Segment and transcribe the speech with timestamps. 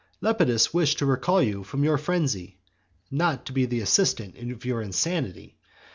[0.19, 2.57] Lepidus wished to recal you from your frenzy,
[3.11, 5.59] not to be the assistant of your insanity.